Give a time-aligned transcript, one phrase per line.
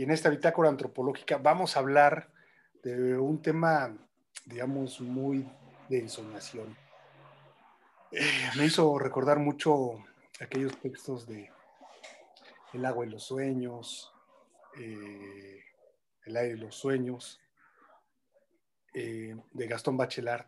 [0.00, 2.32] y en esta bitácora antropológica vamos a hablar
[2.82, 3.94] de un tema,
[4.46, 5.46] digamos, muy
[5.90, 6.74] de ensoñación.
[8.10, 10.02] Eh, me hizo recordar mucho
[10.40, 11.50] aquellos textos de
[12.72, 14.10] El agua y los sueños,
[14.78, 15.64] eh,
[16.24, 17.38] El aire y los sueños,
[18.94, 20.46] eh, de Gastón Bachelard.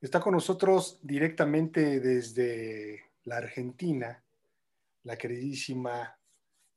[0.00, 4.20] Está con nosotros directamente desde la Argentina,
[5.04, 6.18] la queridísima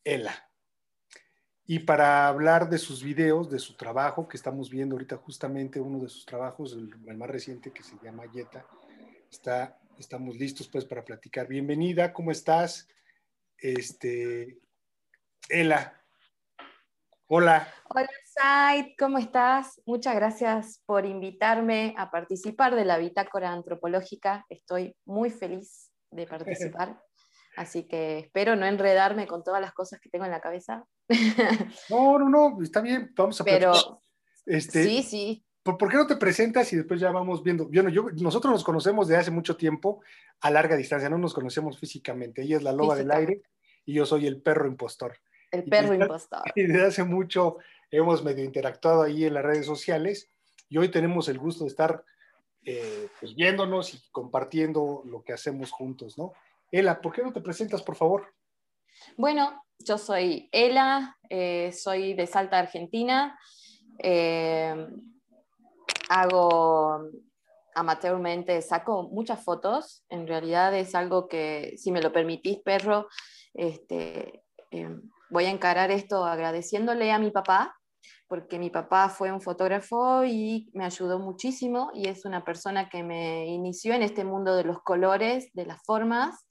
[0.04, 0.53] Ela.
[1.74, 5.98] Y para hablar de sus videos, de su trabajo, que estamos viendo ahorita justamente uno
[5.98, 8.64] de sus trabajos, el, más reciente que se llama Yeta,
[9.28, 11.48] está, estamos listos pues para platicar.
[11.48, 12.88] Bienvenida, ¿cómo estás?
[13.58, 14.60] Este,
[15.50, 16.00] Ela.
[17.26, 17.68] Hola.
[17.90, 19.82] Hola, Said, ¿cómo estás?
[19.88, 24.46] Muchas gracias por invitarme a participar de la bitácora antropológica.
[24.48, 27.02] Estoy muy feliz de participar.
[27.56, 30.86] Así que espero no enredarme con todas las cosas que tengo en la cabeza.
[31.90, 34.02] No, no, no, está bien, vamos a Pero
[34.46, 35.46] este, sí, sí.
[35.64, 37.68] ¿por, qué no te presentas y después ya vamos viendo?
[37.68, 40.02] Bueno, yo, nosotros nos conocemos de hace mucho tiempo
[40.42, 42.42] a larga distancia, no nos conocemos físicamente.
[42.42, 43.42] Ella es la loba del aire
[43.86, 45.18] y yo soy el perro impostor.
[45.52, 46.42] El perro impostor.
[46.56, 47.58] Y desde hace mucho
[47.92, 50.30] hemos medio interactuado ahí en las redes sociales
[50.70, 52.04] y hoy tenemos el gusto de estar
[52.66, 56.34] eh, pues viéndonos y compartiendo lo que hacemos juntos, ¿no?
[56.74, 58.34] Ela, ¿por qué no te presentas, por favor?
[59.16, 63.40] Bueno, yo soy Ela, eh, soy de Salta, Argentina.
[64.00, 64.88] Eh,
[66.10, 67.10] hago
[67.76, 70.04] amateurmente, saco muchas fotos.
[70.10, 73.08] En realidad es algo que, si me lo permitís, perro,
[73.54, 74.98] este, eh,
[75.30, 77.80] voy a encarar esto agradeciéndole a mi papá,
[78.34, 83.04] porque mi papá fue un fotógrafo y me ayudó muchísimo y es una persona que
[83.04, 86.48] me inició en este mundo de los colores, de las formas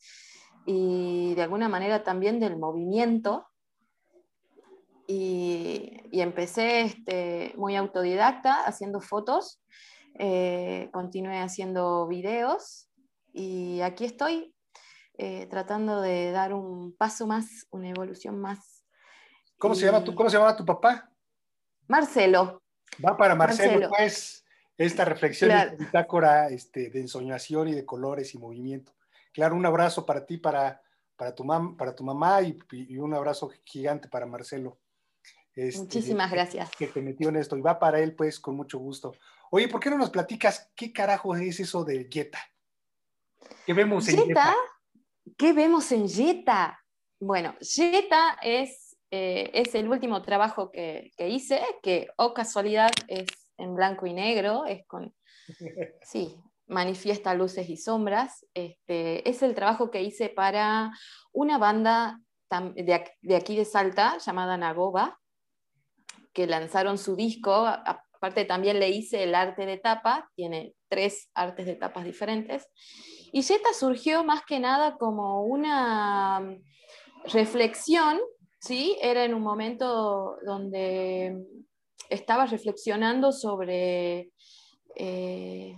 [0.64, 3.48] y de alguna manera también del movimiento.
[5.08, 9.60] Y, empecé este, muy autodidacta haciendo fotos,
[10.20, 12.90] eh, continué haciendo videos
[13.32, 14.54] y aquí estoy
[15.18, 18.84] eh, tratando de dar un paso más, una evolución más.
[19.58, 21.11] ¿Cómo, se, llama tu, ¿cómo se llama tu papá?
[21.88, 22.62] Marcelo.
[23.04, 24.44] Va para Marcelo, pues,
[24.76, 28.92] esta reflexión, esta bitácora este, de ensoñación y de colores y movimiento.
[29.32, 30.82] Claro, un abrazo para ti, para,
[31.16, 32.58] para, tu, mam, para tu mamá y,
[32.98, 34.78] un abrazo gigante para Marcelo.
[35.54, 36.70] Este, Muchísimas gracias.
[36.76, 39.14] Que te metió en esto y va para él, pues, con mucho gusto.
[39.50, 42.40] Oye, ¿por qué no nos platicas qué carajo es eso de Jetta?
[43.66, 44.54] ¿Qué vemos en Jetta?
[45.36, 46.82] ¿Qué vemos en Jetta?
[47.20, 48.81] Bueno, Jetta es,
[49.12, 53.26] eh, es el último trabajo que, que, hice, que, o oh casualidad, es
[53.58, 55.14] en blanco y negro, es con,
[56.02, 56.34] sí,
[56.66, 58.46] manifiesta luces y sombras.
[58.54, 60.92] Este, es el trabajo que hice para
[61.32, 62.20] una banda
[62.74, 65.20] de, aquí de Salta llamada Nagoba,
[66.32, 67.66] que lanzaron su disco.
[67.66, 72.66] Aparte también le hice el arte de tapa, tiene tres artes de tapas diferentes.
[73.32, 76.56] Y Jetta surgió más que nada como una
[77.24, 78.18] reflexión,
[78.62, 78.96] ¿sí?
[79.02, 81.36] Era en un momento donde
[82.08, 84.30] estaba reflexionando sobre
[84.94, 85.76] eh,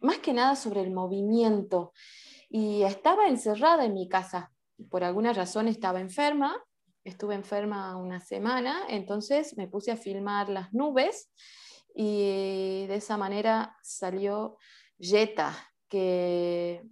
[0.00, 1.92] más que nada sobre el movimiento.
[2.50, 4.52] Y estaba encerrada en mi casa.
[4.90, 6.62] Por alguna razón estaba enferma,
[7.02, 11.30] estuve enferma una semana, entonces me puse a filmar las nubes
[11.94, 14.56] y de esa manera salió
[14.98, 15.54] Jetta,
[15.88, 16.82] que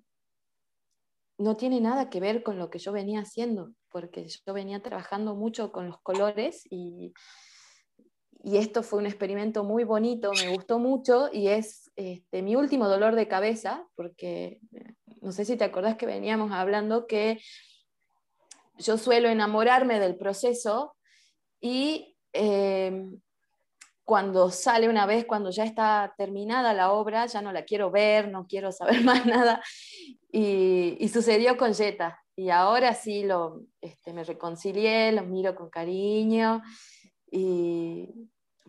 [1.38, 5.34] no tiene nada que ver con lo que yo venía haciendo, porque yo venía trabajando
[5.34, 7.12] mucho con los colores y
[8.44, 12.88] y esto fue un experimento muy bonito, me gustó mucho y es este, mi último
[12.88, 17.40] dolor de cabeza, porque eh, no sé si te acordás que veníamos hablando que
[18.78, 20.96] yo suelo enamorarme del proceso
[21.60, 23.20] y em,
[24.04, 28.28] cuando sale una vez, cuando ya está terminada la obra, ya no la quiero ver,
[28.28, 29.62] no quiero saber más nada.
[30.32, 32.21] Y, sucedió con Jetta.
[32.34, 36.62] Y ahora sí lo, este, me reconcilié, lo miro con cariño.
[37.30, 38.08] Y,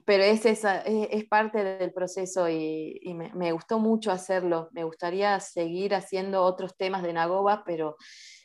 [0.05, 2.99] pero es, esa, es, parte del proceso y,
[3.35, 4.69] me, gustó mucho hacerlo.
[4.71, 7.95] Me gustaría seguir haciendo otros temas de Nagoba, pero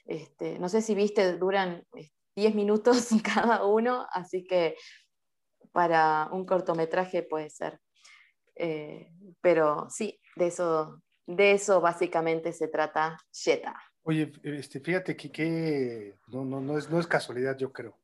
[0.04, 1.84] este, no sé si viste, duran
[2.36, 4.76] 10 minutos cada uno, así que
[5.72, 7.80] para un cortometraje puede ser.
[8.54, 9.10] Eh,
[9.40, 13.76] pero sí, de eso, de eso básicamente se trata Jetta.
[14.08, 17.94] Oye, este, fíjate que, no, no, no, es, no es casualidad, yo creo.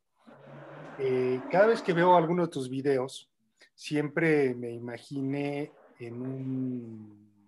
[0.99, 3.31] Eh, cada vez que veo alguno de tus videos,
[3.75, 7.41] siempre me imaginé en un...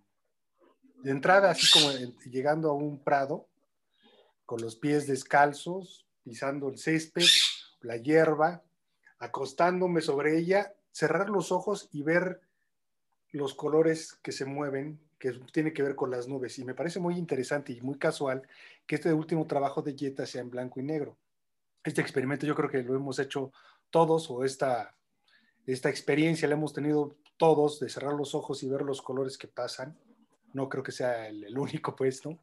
[1.02, 1.90] De entrada, así como
[2.32, 3.46] llegando a un prado,
[4.46, 7.26] con los pies descalzos, pisando el césped,
[7.82, 8.62] la hierba,
[9.18, 12.40] acostándome sobre ella, cerrar los ojos y ver
[13.32, 16.58] los colores que se mueven, que tiene que ver con las nubes.
[16.58, 18.42] Y me parece muy interesante y muy casual
[18.86, 21.16] que este último trabajo de Jetta sea en blanco y negro.
[21.84, 23.52] Este experimento yo creo que lo hemos hecho
[23.90, 24.94] todos o esta,
[25.66, 29.48] esta experiencia la hemos tenido todos de cerrar los ojos y ver los colores que
[29.48, 29.96] pasan.
[30.52, 32.38] No creo que sea el, único, pues, ¿no?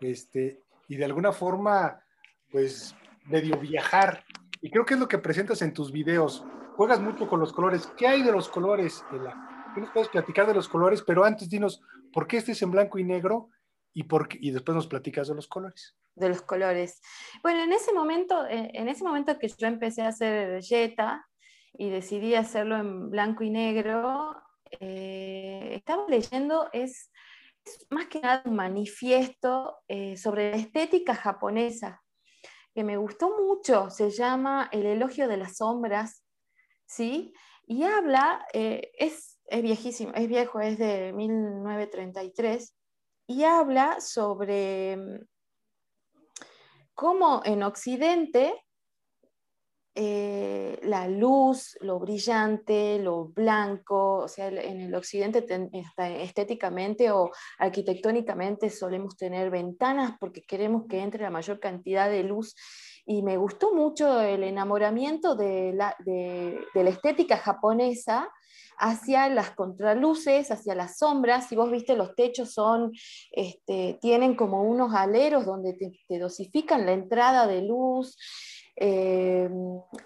[0.00, 2.02] Este, y de alguna forma,
[2.50, 2.94] pues,
[3.26, 4.24] medio viajar.
[4.60, 6.44] Y creo que es lo que presentas en tus videos.
[6.76, 7.86] Juegas mucho con los colores.
[7.96, 9.04] ¿Qué hay de los colores?
[9.74, 11.02] ¿Qué nos puedes platicar de los colores?
[11.02, 13.50] Pero antes dinos, ¿por qué este es en blanco y negro?
[13.92, 15.96] Y, por y después nos platicas de los colores.
[16.14, 17.00] De los colores.
[17.42, 21.26] Bueno, en ese momento, eh, en ese momento que yo empecé a hacer Jetta
[21.72, 24.36] y decidí hacerlo en blanco y negro,
[24.78, 27.10] eh, estaba leyendo, es,
[27.90, 32.02] más que nada un manifiesto eh, sobre la estética japonesa,
[32.74, 36.24] que me gustó mucho, se llama El elogio de las sombras,
[36.86, 37.32] ¿sí?
[37.66, 42.74] Y habla, es, es viejísimo, es viejo, es de 1933,
[43.26, 45.26] y habla sobre mm,
[46.94, 48.54] cómo en Occidente
[49.94, 55.44] eh, la luz, lo brillante, lo blanco, o sea, en el occidente
[56.20, 62.54] estéticamente o arquitectónicamente solemos tener ventanas porque queremos que entre la mayor cantidad de luz.
[63.04, 68.30] Y me gustó mucho el enamoramiento de la, de la estética japonesa
[68.80, 71.48] hacia las contraluces, hacia las sombras.
[71.48, 72.92] Si vos viste, los techos son,
[73.30, 78.16] este, tienen como unos aleros donde te, dosifican la entrada de luz.
[78.82, 79.46] Eh,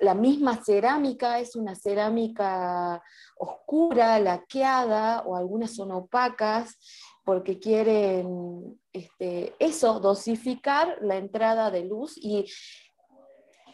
[0.01, 3.01] la misma cerámica es una cerámica
[3.37, 6.77] oscura, laqueada, o algunas son opacas,
[7.25, 12.47] porque quieren este, eso, dosificar la entrada de luz y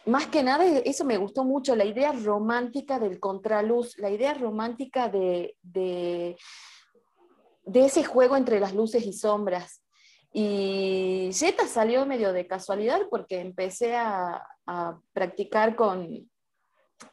[0.05, 5.09] más que nada, eso me gustó mucho, la idea romántica del contraluz, la idea romántica
[5.09, 6.35] de, de,
[7.73, 9.80] ese juego entre las luces y sombras.
[10.33, 14.47] Y Jetta salió medio de casualidad porque empecé a,
[15.11, 16.31] practicar con,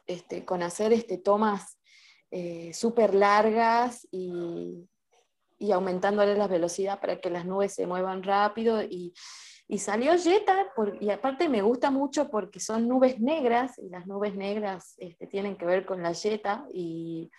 [0.07, 1.77] este, con hacer este, tomas
[2.31, 4.87] eh, súper largas y,
[5.57, 8.81] y aumentándole la velocidad para que las nubes se muevan rápido.
[8.81, 9.13] Y
[9.71, 10.65] y salió Jetta,
[10.99, 15.55] y aparte me gusta mucho porque son nubes negras, y las nubes negras este, tienen
[15.57, 17.29] que ver con la Jetta, y,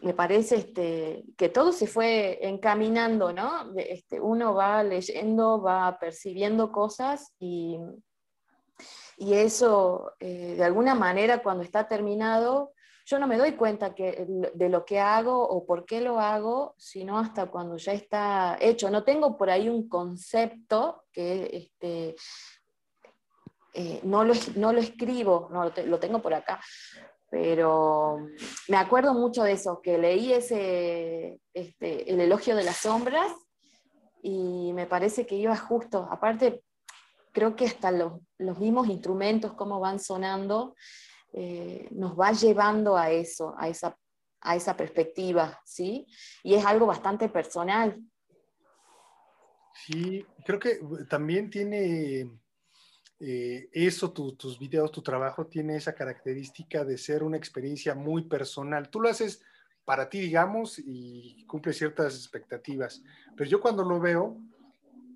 [0.00, 3.72] me parece este, que todo se fue encaminando, ¿no?
[3.76, 7.78] Este, uno va leyendo, va percibiendo cosas y,
[9.16, 12.72] y eso, eh, de alguna manera, cuando está terminado,
[13.06, 16.74] yo no me doy cuenta que, de lo que hago o por qué lo hago,
[16.76, 18.90] sino hasta cuando ya está hecho.
[18.90, 22.16] No tengo por ahí un concepto que este,
[23.74, 26.60] eh, no, lo, no, lo, escribo, no, lo tengo por acá,
[27.30, 28.18] pero
[28.68, 33.32] me acuerdo mucho de eso, que leí ese, este, el elogio de las sombras
[34.22, 36.08] y me parece que iba justo.
[36.10, 36.62] Aparte,
[37.32, 40.74] creo que hasta los, los mismos instrumentos, cómo van sonando,
[41.32, 43.96] eh, nos va llevando a eso, a esa,
[44.40, 46.06] a esa perspectiva, ¿sí?
[46.42, 48.00] Y es algo bastante personal.
[49.84, 50.80] Sí, creo que
[51.10, 52.30] también tiene
[53.18, 58.90] eh, eso, tus videos, tu trabajo tiene esa característica de ser una experiencia muy personal.
[58.90, 59.42] Tú lo haces
[59.84, 63.02] para ti, digamos, y cumple ciertas expectativas.
[63.36, 64.38] Pero yo cuando lo veo,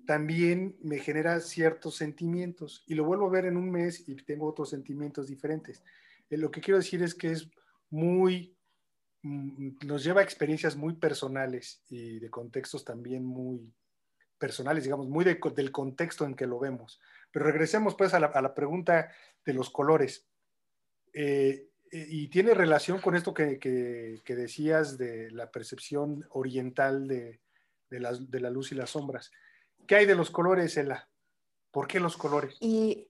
[0.05, 4.47] también me genera ciertos sentimientos y lo vuelvo a ver en un mes y tengo
[4.47, 5.83] otros sentimientos diferentes.
[6.29, 7.49] Eh, lo que quiero decir es que es
[7.89, 8.55] muy,
[9.21, 13.71] mm, nos lleva a experiencias muy personales y de contextos también muy
[14.39, 16.99] personales, digamos, muy del contexto en que lo vemos.
[17.31, 19.11] Pero regresemos pues a la, pregunta
[19.45, 20.27] de los colores.
[21.13, 27.41] Eh, y tiene relación con esto que, decías de la percepción oriental de,
[27.89, 29.31] la, de, la, luz y las sombras.
[29.87, 31.09] ¿Qué hay de los colores, Ela?
[31.71, 32.55] ¿Por qué los colores?
[32.61, 33.09] Y,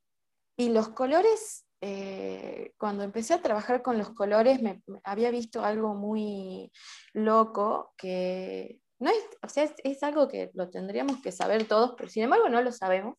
[0.57, 5.95] y los colores eh, cuando empecé a trabajar con los colores me, había visto algo
[5.95, 6.71] muy
[7.13, 12.07] loco que no es, o sea, es, algo que lo tendríamos que saber todos, pero
[12.07, 13.15] sin embargo no lo sabemos,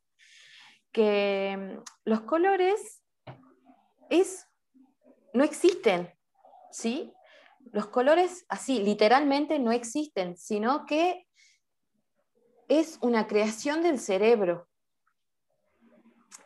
[0.93, 3.03] que mm, los colores
[4.11, 4.47] es,
[5.33, 6.13] no existen,
[6.71, 7.13] ¿sí?
[7.73, 11.27] Los colores así, literalmente no existen, sino que
[12.69, 14.69] es una creación del cerebro.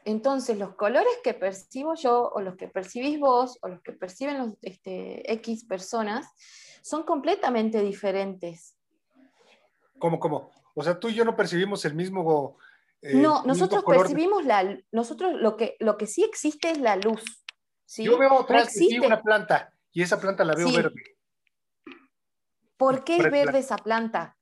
[0.05, 4.39] Entonces, los colores que percibo yo, o los que percibís vos, o los que perciben
[4.39, 6.29] los este, X personas,
[6.83, 8.77] son completamente diferentes.
[9.99, 10.53] ¿Cómo, cómo?
[10.75, 12.57] O sea, tú y yo no percibimos el mismo,
[13.03, 17.23] eh, no, nosotros percibimos la nosotros lo que lo que sí existe es la luz.
[17.85, 18.05] ¿sí?
[18.05, 19.07] Yo veo atrás existe.
[19.07, 20.77] una planta y esa planta la veo Sí.
[20.77, 20.95] verde
[22.77, 24.37] ¿Por qué es verde esa planta?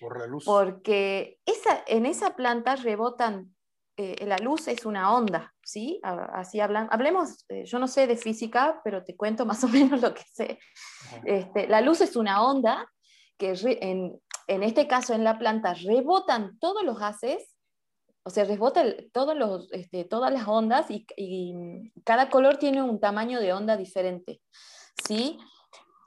[0.00, 0.44] por la luz.
[0.44, 3.56] Porque esa, en esa planta rebotan,
[3.96, 5.98] eh, la luz es una onda, ¿sí?
[6.04, 10.00] Así hablan, hablemos, eh, yo no sé de física, pero te cuento más o menos
[10.02, 10.60] lo que sé.
[11.24, 12.88] Este, la luz es una onda
[13.38, 17.56] que re- en, en este caso en la planta rebotan todos los gases,
[18.28, 21.06] o sea, rebota todos este, todas las ondas y,
[22.04, 24.42] cada color tiene un tamaño de onda diferente,
[25.06, 25.38] ¿sí?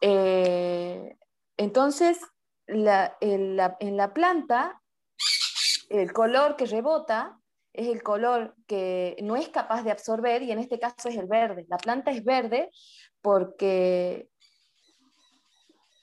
[0.01, 1.17] Eh,
[1.57, 2.19] entonces,
[2.67, 4.79] la- en, la, en la planta,
[5.89, 7.39] el color que rebota
[7.73, 11.25] es el color que no es capaz de absorber y en este caso es el
[11.25, 11.65] verde.
[11.69, 12.69] La planta es verde
[13.19, 14.29] porque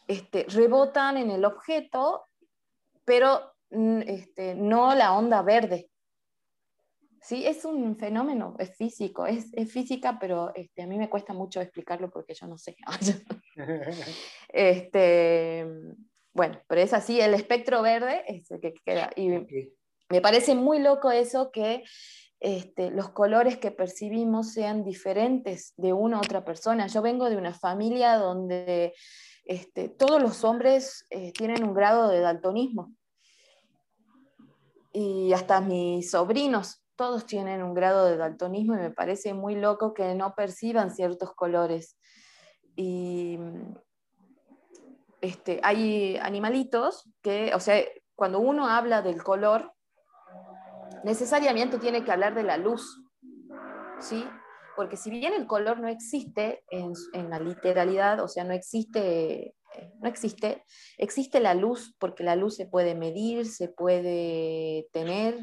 [0.08, 2.24] este, rebotan en el objeto,
[3.04, 5.87] pero mm, este, no la onda verde.
[7.28, 11.34] Sí, es un fenómeno, es físico, es, es física, pero este, a mí me cuesta
[11.34, 12.74] mucho explicarlo porque yo no sé.
[14.48, 15.66] Este,
[16.32, 19.10] bueno, pero es así, el espectro verde es el que queda.
[19.14, 19.28] Y
[20.08, 21.84] me parece muy loco eso que
[22.40, 26.86] este, los colores que percibimos sean diferentes de una a otra persona.
[26.86, 28.94] Yo vengo de una familia donde
[29.44, 32.94] este, todos los hombres eh, tienen un grado de daltonismo.
[34.94, 39.94] Y hasta mis sobrinos, todos tienen un grado de daltonismo y me parece muy loco
[39.94, 41.96] que no perciban ciertos colores.
[42.74, 43.38] Y
[45.20, 47.80] este, hay animalitos que, o sea,
[48.16, 49.72] cuando uno habla del color,
[51.04, 53.00] necesariamente tiene que hablar de la luz,
[54.00, 54.24] ¿sí?
[54.74, 56.94] Porque si bien el color no existe en,
[57.30, 59.54] la literalidad, o sea, no existe,
[60.00, 60.64] no existe,
[60.96, 65.38] existe la luz, porque la luz se puede medir, se puede tener,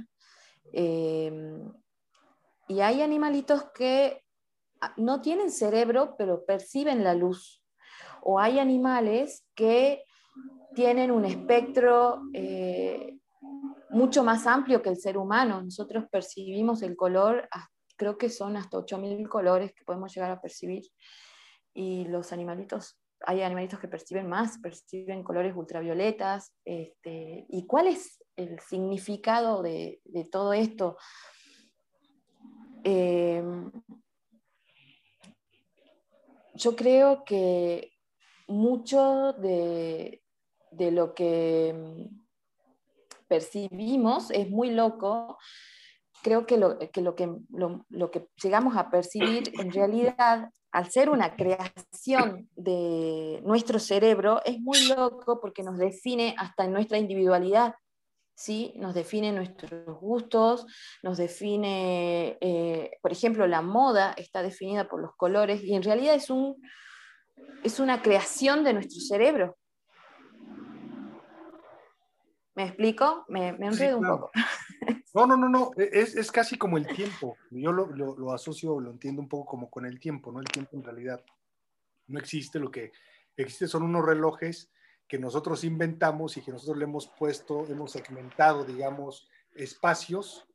[0.74, 1.32] eh,
[2.68, 4.24] y hay animalitos que
[4.82, 7.64] ah, no tienen cerebro, pero perciben la luz.
[8.22, 10.04] O hay animales que
[10.74, 13.18] tienen un espectro eh,
[13.90, 15.62] mucho más amplio que el ser humano.
[15.62, 17.48] Nosotros percibimos el color,
[17.96, 20.84] creo que son hasta 8.000 colores que podemos llegar a percibir.
[21.74, 26.54] Y los animalitos, hay animalitos que perciben más, perciben colores ultravioletas.
[26.66, 30.98] Este, ¿Y cuál es el significado de, de todo esto?
[32.84, 33.44] Eh,
[36.54, 37.92] yo creo que
[38.48, 40.22] mucho de,
[40.72, 42.25] de lo que mm,
[43.27, 45.38] percibimos es muy loco.
[46.24, 50.89] Creo que, lo que, lo, que lo, lo que llegamos a percibir en realidad, al
[50.92, 56.98] ser una creación de nuestro cerebro, es muy loco porque nos define hasta en nuestra
[56.98, 57.75] individualidad.
[58.36, 58.74] ¿Sí?
[58.75, 60.65] Nos define nuestros gustos,
[61.01, 66.15] nos define, eh, por ejemplo, la moda está definida por los colores y en realidad
[66.15, 66.62] es, un,
[67.63, 69.58] es una creación de nuestro cerebro.
[72.56, 73.25] ¿Me explico?
[73.27, 74.15] Me, me enredo Sí, claro.
[74.15, 74.32] un poco.
[75.15, 77.38] No, no, no, no, es, es casi como el tiempo.
[77.50, 80.42] Yo lo, lo, lo asocio, lo entiendo un poco como con el tiempo, ¿no?
[80.42, 81.24] El tiempo en realidad
[82.08, 82.92] no existe, lo que
[83.38, 84.70] existe son unos relojes
[85.08, 90.48] que nosotros inventamos y que nosotros le hemos puesto, hemos segmentado, digamos, espacios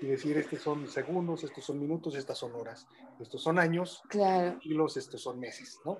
[0.00, 2.86] y decir, estos son segundos, estos son minutos, estas son horas,
[3.18, 4.58] estos son años, Claro,
[4.94, 5.98] estos son meses, ¿no?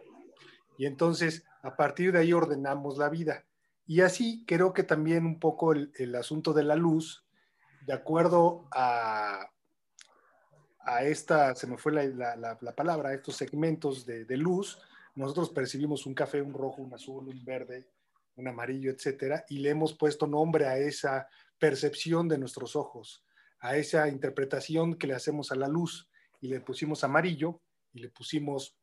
[0.78, 3.44] Y entonces, a partir de ahí ordenamos la vida.
[3.86, 7.24] Y así creo que también un poco el, el asunto de la luz,
[7.86, 9.48] de acuerdo a,
[10.80, 14.78] a esta, se me fue la, la, la, la palabra, estos segmentos de, de, luz,
[15.14, 17.88] nosotros percibimos un café, un rojo, un azul, un verde,
[18.36, 21.28] un amarillo, etcétera, y le hemos puesto nombre a esa
[21.58, 23.24] percepción de nuestros ojos,
[23.60, 26.08] a esa interpretación que le hacemos a la luz,
[26.40, 27.60] y le pusimos amarillo,
[27.92, 28.76] y le pusimos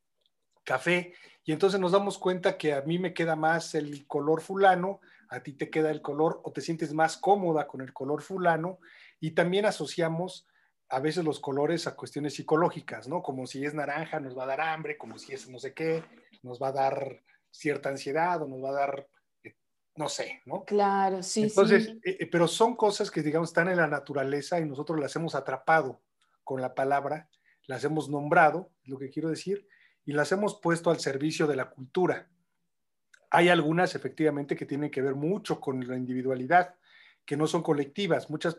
[0.63, 5.01] café, y entonces nos damos cuenta que a mí me queda más el color fulano,
[5.29, 8.79] a ti te queda el color o te sientes más cómoda con el color fulano,
[9.19, 10.47] y también asociamos
[10.89, 13.21] a veces los colores a cuestiones psicológicas, ¿no?
[13.21, 16.03] Como si es naranja nos va a dar hambre, como si es no sé qué,
[16.43, 19.07] nos va a dar cierta ansiedad o nos va a dar,
[19.95, 20.63] no sé, ¿no?
[20.65, 21.43] Claro, sí.
[21.43, 22.01] Entonces, sí.
[22.03, 26.01] Eh, pero son cosas que, digamos, están en la naturaleza y nosotros las hemos atrapado
[26.43, 27.29] con la palabra,
[27.67, 29.67] las hemos nombrado, es lo que quiero decir,
[30.05, 32.29] y las hemos puesto al servicio de la cultura.
[33.29, 36.75] Hay algunas, efectivamente, que tienen que ver mucho con la individualidad,
[37.25, 38.29] que no son colectivas.
[38.29, 38.57] Muchas,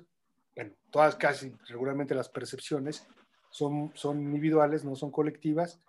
[0.54, 3.06] bueno, todas casi, regularmente las percepciones
[3.50, 5.80] son, son individuales, no son colectivas,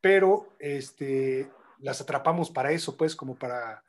[0.00, 3.84] pero este, las atrapamos para eso, pues, como para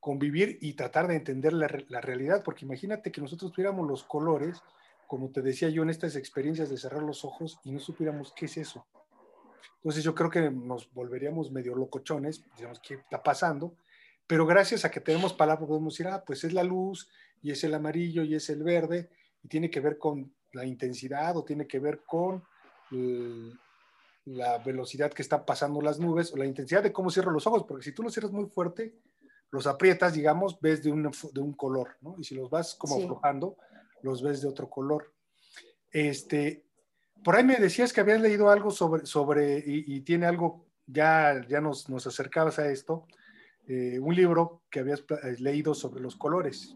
[0.00, 4.62] convivir y tratar de entender la, realidad, porque imagínate que nosotros tuviéramos los colores
[5.10, 8.44] como te decía yo, en estas experiencias de cerrar los ojos y no supiéramos qué
[8.44, 8.86] es eso.
[9.78, 13.74] Entonces yo creo que nos volveríamos medio locochones, digamos, ¿qué está pasando?
[14.28, 17.10] Pero gracias a que tenemos palabras podemos decir, ah, pues es la luz
[17.42, 19.10] y es el amarillo y es el verde
[19.42, 22.44] y tiene que ver con la intensidad o tiene que ver con
[24.26, 27.64] la velocidad que están pasando las nubes o la intensidad de cómo cierro los ojos,
[27.66, 28.94] porque si tú los cierras muy fuerte,
[29.50, 32.16] los aprietas, digamos, ves de un, de un color, ¿no?
[32.18, 33.56] Y si los vas como aflojando,
[34.02, 35.12] los ves de otro color.
[35.90, 36.64] Este,
[37.24, 41.60] por ahí me decías que habías leído algo sobre, sobre y, tiene algo, ya, ya
[41.60, 43.06] nos, nos acercabas a esto,
[43.66, 46.74] eh, un libro que habías eh, leído sobre los colores.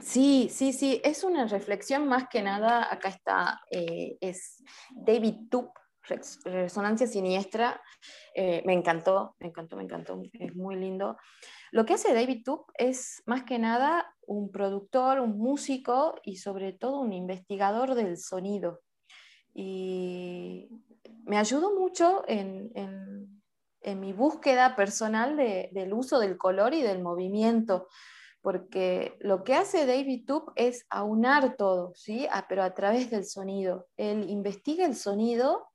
[0.00, 4.62] Sí, sí, sí, es una reflexión más que nada, acá está, eh, es
[4.94, 5.70] David Tup,
[6.44, 7.80] Resonancia Siniestra,
[8.34, 11.16] me encantó, me encantó, me encantó, es muy lindo.
[11.72, 16.72] Lo que hace David Tup es más que nada un productor, un músico y sobre
[16.72, 18.80] todo un investigador del sonido.
[19.52, 20.68] Y
[21.24, 22.72] me ayudó mucho en,
[23.84, 27.86] mi búsqueda personal del uso del color y del movimiento,
[28.42, 32.26] porque lo que hace David Tup es aunar todo, ¿sí?
[32.48, 33.86] Pero a través del sonido.
[33.96, 35.68] Él investiga el sonido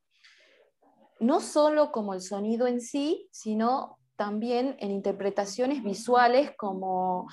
[1.21, 7.27] no solo como el sonido en sí, sino también en interpretaciones visuales como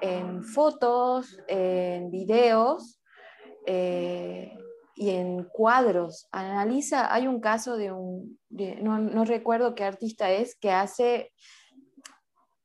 [0.00, 3.00] en fotos, en videos
[3.64, 4.52] eh,
[4.96, 6.28] y en cuadros.
[6.32, 11.32] Analiza, hay un caso de un, no, recuerdo qué artista es, que hace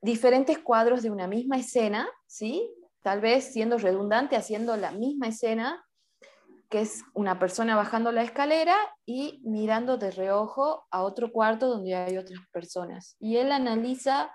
[0.01, 2.67] diferentes cuadros de una misma escena, ¿sí?
[3.03, 5.85] tal vez siendo redundante, haciendo la misma escena,
[6.73, 8.75] que es una persona bajando la escalera
[9.05, 13.15] y mirando de reojo a otro cuarto donde hay otras personas.
[13.19, 14.31] Y él analiza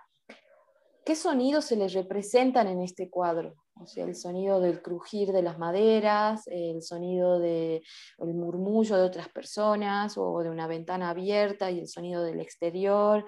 [1.04, 3.56] qué sonidos se le representan en este cuadro.
[3.74, 7.82] O sea, el sonido del crujir de las maderas, el sonido del
[8.20, 13.24] murmullo de otras personas o de una ventana abierta y el sonido del exterior.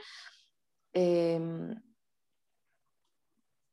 [0.93, 1.75] Em,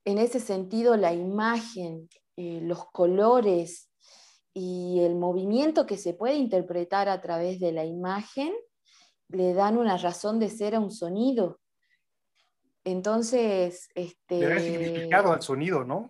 [0.04, 3.87] en ese sentido, la imagen, eh, los colores,
[4.60, 8.52] y el movimiento que se puede interpretar a través de la imagen
[9.28, 11.60] le dan una razón de ser a un sonido.
[12.84, 14.40] Entonces, este...
[14.40, 16.10] Le da significado al sonido, ¿no?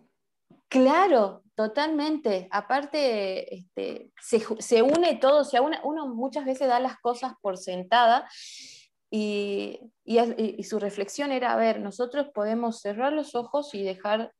[0.69, 2.47] Claro, totalmente.
[2.49, 8.29] Aparte, este, se, une todo, o sea, uno, muchas veces da las cosas por sentada
[9.11, 14.31] y, y su reflexión era, a ver, nosotros podemos cerrar los ojos y dejar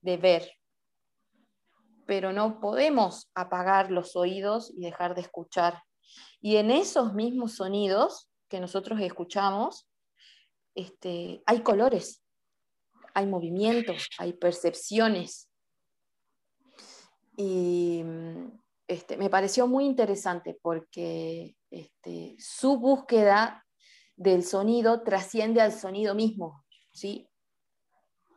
[0.00, 0.50] de ver,
[2.06, 5.82] pero no podemos apagar los oídos y dejar de escuchar.
[6.40, 9.88] Y en esos mismos sonidos que nosotros escuchamos,
[10.74, 12.22] este, hay colores,
[13.14, 15.48] hay movimientos, hay percepciones.
[17.36, 18.04] Y
[18.86, 23.64] este, me pareció muy interesante porque este, su búsqueda
[24.16, 27.28] del sonido trasciende al sonido mismo, ¿sí?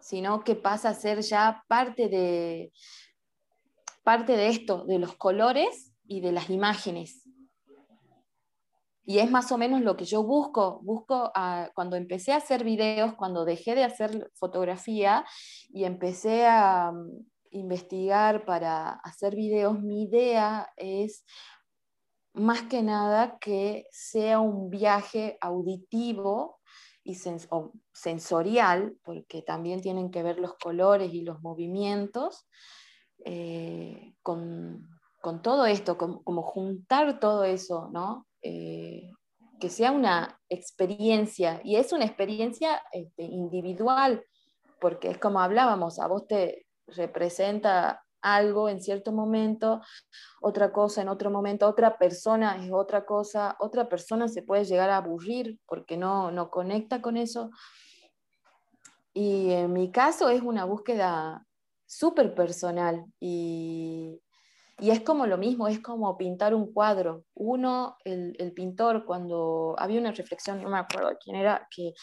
[0.06, 2.72] sino que pasa a ser ya parte de,
[4.06, 7.24] parte de esto, de los colores y de las imágenes.
[9.04, 10.80] Y es más o menos lo que yo busco.
[10.84, 11.32] Busco
[11.74, 15.26] cuando empecé a hacer videos, cuando dejé de hacer fotografía
[15.70, 21.26] y empecé a mm, investigar para hacer videos, mi idea es
[22.34, 26.60] más que nada que sea un viaje auditivo
[27.04, 27.16] y
[27.94, 32.48] sensorial, porque también tienen que ver los colores y los movimientos,
[33.26, 34.88] eh, con,
[35.42, 38.28] todo esto, como juntar todo eso, ¿no?
[38.44, 39.12] Eh,
[39.60, 44.24] que sea una experiencia, y es una experiencia este, individual,
[44.80, 49.82] porque es como hablábamos, a vos te representa algo en cierto momento,
[50.42, 54.92] otra cosa en otro momento, otra persona es otra cosa, otra persona se puede llegar
[54.92, 57.50] a aburrir porque no, no conecta con eso.
[59.14, 61.46] Y en mi caso es una búsqueda
[61.86, 64.22] súper personal y,
[64.78, 67.24] es como lo mismo, es como pintar un cuadro.
[67.34, 71.94] Uno, el, pintor, cuando había una reflexión, no me acuerdo quién era, que,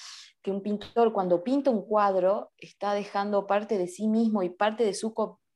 [0.51, 4.95] un pintor cuando pinta un cuadro está dejando parte de sí mismo y parte de
[4.95, 5.13] su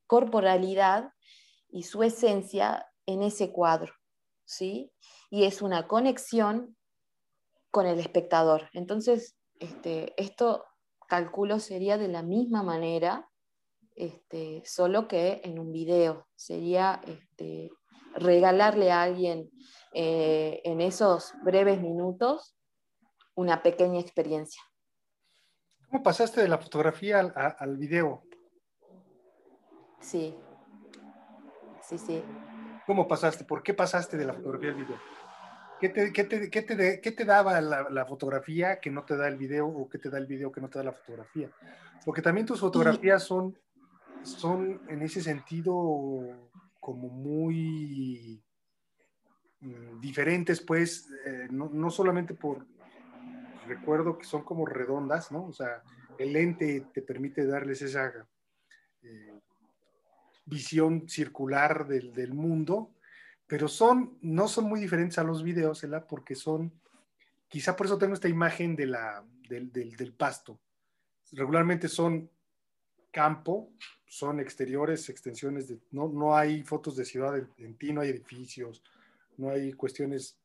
[0.07, 1.11] corporalidad
[1.71, 3.95] y su esencia en ese cuadro,
[4.45, 4.93] ¿sí?
[5.31, 6.77] Y es una conexión
[7.71, 8.69] con el espectador.
[8.75, 10.65] Entonces, este, esto
[11.09, 13.27] calculo sería de la misma manera
[13.97, 16.29] este, solo que en un video.
[16.37, 17.71] Sería este,
[18.15, 19.51] regalarle a alguien
[19.93, 22.57] eh, en esos breves minutos
[23.35, 24.63] una pequeña experiencia.
[25.91, 28.23] ¿Cómo pasaste de la fotografía al, video?
[30.01, 30.37] Sí,
[31.83, 32.23] sí, sí.
[32.87, 33.45] ¿Cómo pasaste?
[33.45, 34.99] ¿Por qué pasaste de la fotografía al video?
[35.81, 39.17] ¿Qué te, qué te, qué te, qué te daba la, la, fotografía que no te
[39.17, 41.51] da el video o qué te da el video que no te da la fotografía?
[42.05, 43.59] Porque también tus fotografías son,
[44.27, 45.73] son en ese sentido
[46.81, 48.43] como muy
[49.61, 52.67] mm, diferentes, pues, eh, no, no, solamente por,
[53.67, 55.47] recuerdo que son como redondas, ¿no?
[55.47, 55.83] O sea,
[56.19, 58.13] el lente te permite darles esa
[59.03, 59.41] eh,
[60.45, 62.95] visión circular del, del, mundo,
[63.47, 66.07] pero son, no son muy diferentes a los videos, ¿verdad?
[66.09, 66.73] Porque son,
[67.49, 70.61] quizá por eso tengo esta imagen de la, del, del, del pasto.
[71.33, 72.31] Regularmente son
[73.17, 73.71] campo,
[74.07, 78.83] son exteriores, extensiones de, no, no hay fotos de ciudad en, ti, no hay edificios,
[79.39, 80.37] no hay cuestiones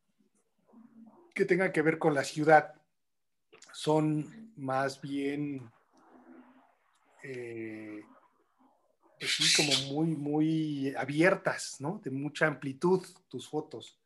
[1.36, 2.74] que tengan que ver con la ciudad,
[3.74, 5.70] son más bien
[7.24, 8.06] eh,
[9.22, 12.00] así como muy, muy abiertas, ¿no?
[12.02, 14.00] De mucha amplitud tus fotos.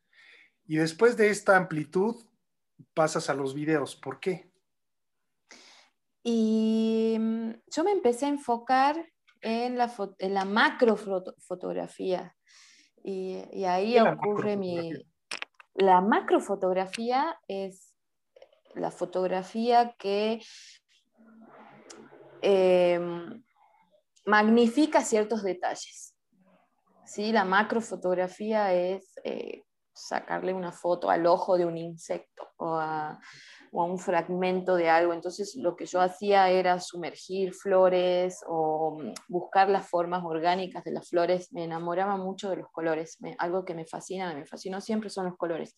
[0.65, 2.15] Y después de esta amplitud
[2.95, 3.95] pasas a los videos.
[3.95, 4.49] ¿Por qué?
[6.27, 8.97] Y mm, yo me empecé a enfocar
[9.41, 12.35] en la, en la macro fotografía.
[13.03, 14.91] Y, y ahí ocurre mi...
[15.75, 17.93] La macrofotografía es
[18.73, 20.41] la fotografía que
[22.41, 22.99] eh,
[24.25, 26.15] magnifica ciertos detalles.
[27.05, 27.31] ¿sí?
[27.31, 33.19] La macrofotografía es eh, sacarle una foto al ojo de un insecto o a,
[33.75, 35.13] o a, un fragmento de algo.
[35.13, 41.09] Entonces lo que yo hacía era sumergir flores o buscar las formas orgánicas de las
[41.09, 41.51] flores.
[41.51, 43.17] Me enamoraba mucho de los colores.
[43.19, 45.77] Me, algo que me fascina, me fascinó siempre son los colores.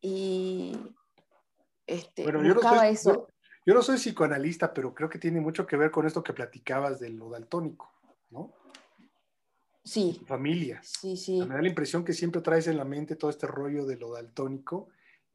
[0.00, 0.76] Y
[1.86, 3.12] este, bueno, yo no soy, eso.
[3.12, 3.26] Yo,
[3.66, 6.98] yo, no soy psicoanalista, pero creo que tiene mucho que ver con esto que platicabas
[6.98, 7.92] de lo daltónico,
[8.30, 8.54] ¿no?
[9.86, 10.20] Sí.
[10.26, 10.80] Familia.
[10.82, 11.40] Sí, sí.
[11.42, 14.12] Me da la impresión que siempre traes en la mente todo este rollo de lo
[14.12, 14.88] daltónico.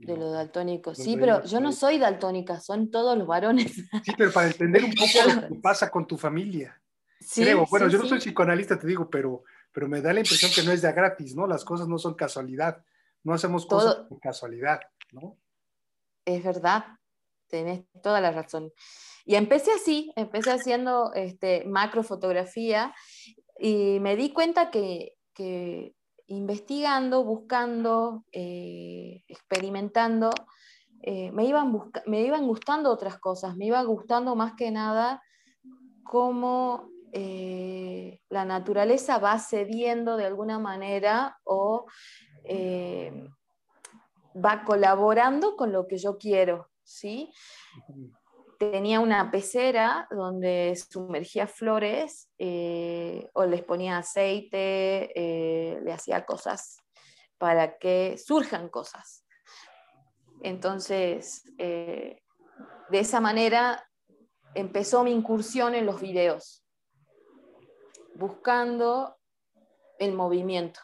[0.05, 3.71] De lo daltónico, sí, pero yo no soy daltónica, son todos los varones.
[4.03, 6.79] Sí, pero para entender un poco lo que pasa con tu familia.
[7.19, 7.67] Sí, Creo.
[7.69, 10.63] Bueno, sí, yo no soy psicoanalista, te digo, pero, pero me da la impresión que
[10.63, 11.45] no es de gratis, ¿no?
[11.45, 12.83] Las cosas no son casualidad,
[13.23, 14.79] no hacemos cosas por casualidad,
[15.11, 15.37] ¿no?
[16.25, 16.85] es verdad,
[17.47, 18.71] tenés toda la razón.
[19.25, 22.93] Y empecé así, empecé haciendo este, macrofotografía
[23.59, 25.93] y me di cuenta que, que
[26.31, 30.31] investigando, buscando, eh, experimentando,
[31.01, 35.21] eh, me, iban me iban gustando otras cosas, me iba gustando más que nada
[36.03, 41.85] cómo eh, la naturaleza va cediendo de alguna manera o
[44.33, 47.31] va colaborando con lo que yo quiero, ¿sí?
[48.61, 56.77] Tenía una pecera donde sumergía flores eh, o les ponía aceite, eh, le hacía cosas
[57.39, 59.25] para que surjan cosas.
[60.43, 62.21] Entonces, eh,
[62.91, 63.83] de esa manera
[64.53, 66.63] empezó mi incursión en los videos,
[68.13, 69.17] buscando
[69.97, 70.81] el movimiento.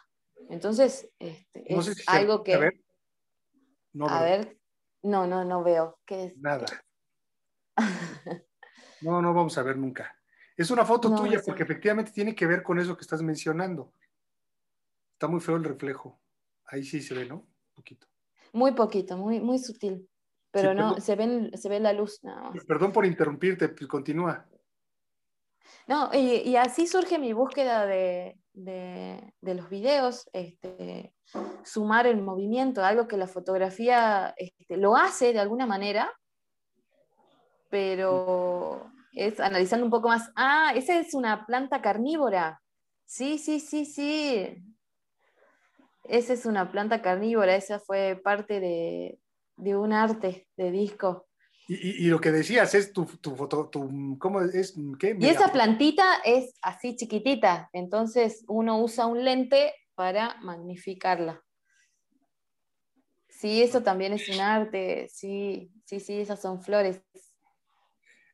[0.50, 2.58] Entonces, este, no es algo que...
[2.58, 2.82] Ver.
[3.94, 4.30] No a veo.
[4.30, 4.58] ver,
[5.04, 6.00] no, no, no veo.
[6.08, 6.38] ¿Qué es?
[6.38, 6.66] Nada.
[9.02, 10.16] No, no vamos a ver nunca.
[10.56, 13.94] Es una foto no, tuya porque efectivamente tiene que ver con eso que estás mencionando.
[15.14, 16.20] Está muy feo el reflejo.
[16.66, 17.36] Ahí sí se ve, ¿no?
[17.36, 18.08] Un poquito.
[18.54, 20.10] Muy poquito, muy, muy sutil.
[20.52, 22.66] Pero sí, no, se, ven, se ve la luz nada más.
[22.66, 24.48] Perdón por interrumpirte, pues continúa.
[25.86, 31.14] No, y, y así surge mi búsqueda de, de, de, los videos, este,
[31.64, 36.12] sumar el movimiento, algo que la fotografía este, lo hace de alguna manera,
[37.70, 42.62] pero es analizando un poco más, ah, esa es una planta carnívora.
[43.06, 44.64] Sí, sí, sí, sí.
[46.04, 49.20] Esa es una planta carnívora, esa fue parte de,
[49.58, 51.28] de un arte de disco.
[51.70, 54.74] Y, y, lo que decías es tu, tu foto, tu, ¿cómo es?
[54.98, 55.18] ¿Qué?
[55.20, 61.44] Y esa plantita es así chiquitita, entonces uno usa un lente para magnificarla.
[63.28, 67.04] Sí, eso también es un arte, sí, sí, sí, esas son flores.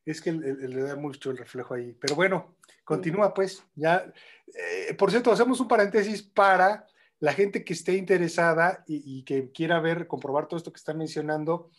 [0.04, 1.96] Es que le da mucho el reflejo ahí.
[1.98, 3.64] Pero bueno, continúa pues.
[3.74, 4.04] Ya,
[4.46, 6.86] eh, por cierto, hacemos un paréntesis para
[7.20, 10.92] la gente que esté interesada y, y que quiera ver, comprobar todo esto que está
[10.92, 11.70] mencionando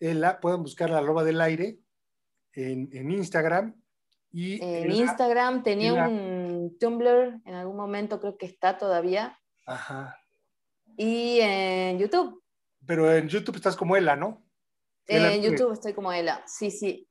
[0.00, 1.78] Ela, pueden buscar la loba del aire
[2.54, 3.74] en, en Instagram.
[4.32, 9.38] Y en Instagram tenía un Tumblr, en algún momento creo que está todavía.
[9.64, 10.18] Ajá.
[10.96, 12.42] Y en YouTube.
[12.84, 14.44] Pero en YouTube estás como Ela, ¿no?
[15.06, 17.08] Ela en YouTube estoy como Ela, sí, sí.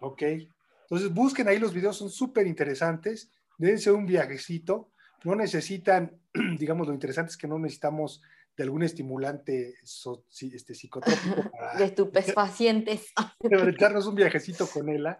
[0.00, 0.22] Ok.
[0.22, 3.30] Entonces busquen ahí los videos, son súper interesantes.
[3.58, 4.90] Dense un viajecito.
[5.24, 6.20] No necesitan
[6.58, 8.22] digamos, lo interesante es que no necesitamos
[8.56, 13.12] de algún estimulante este, psicotrópico para, de estupefacientes.
[13.40, 15.16] Echarnos un viajecito con ella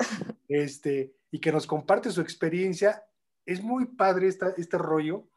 [0.48, 3.04] este, y que nos comparte su experiencia.
[3.46, 5.28] Es muy padre esta, este rollo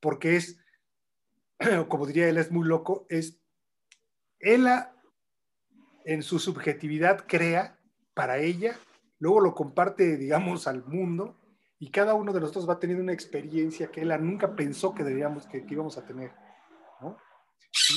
[0.00, 0.58] porque es,
[1.88, 3.38] como diría él, es muy loco, es,
[4.38, 4.92] ella
[6.04, 7.80] en su subjetividad crea
[8.14, 8.78] para ella,
[9.18, 11.36] luego lo comparte, digamos, al mundo
[11.78, 15.46] y cada uno de nosotros va teniendo una experiencia que ella nunca pensó que debíamos,
[15.46, 16.32] que, íbamos a tener,
[17.00, 17.16] ¿no?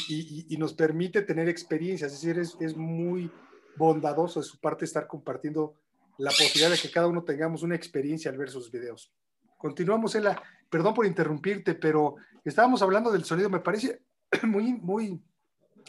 [0.10, 3.32] Y, nos permite tener experiencias, es decir, es, es, muy
[3.78, 5.76] bondadoso de su parte estar compartiendo
[6.18, 9.14] la posibilidad de que cada uno tengamos una experiencia al ver sus videos.
[9.58, 14.02] Continuamos, Ela, perdón por interrumpirte, pero estábamos hablando del sonido, me parece
[14.44, 15.22] muy, muy,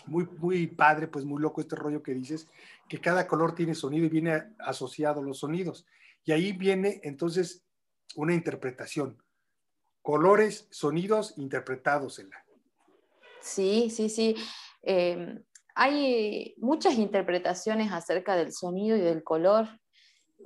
[0.07, 2.49] muy, muy padre, pues muy loco este rollo que dices,
[2.89, 5.87] que cada color tiene sonido y viene asociado a los sonidos.
[6.25, 7.65] Y ahí viene entonces
[8.17, 9.23] una interpretación.
[10.03, 12.45] Colores, sonidos interpretados en la.
[13.41, 14.37] Sí, sí, sí.
[14.83, 15.43] Em,
[15.75, 19.69] hay muchas interpretaciones acerca del sonido y del color.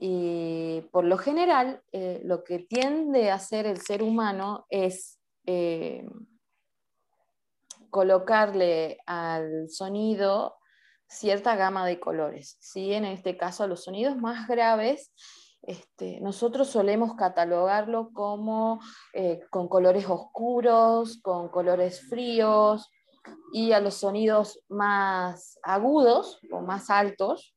[0.00, 6.08] Y por lo general, eh, lo que tiende a hacer el ser humano es em,
[7.94, 10.56] colocarle al sonido
[11.06, 12.56] cierta gama de colores.
[12.58, 12.92] ¿sí?
[12.92, 15.12] En este caso, a los sonidos más graves
[15.62, 18.80] este, nosotros solemos catalogarlo como
[19.12, 22.90] eh, con colores oscuros, con colores fríos
[23.52, 27.54] y a los sonidos más agudos o más altos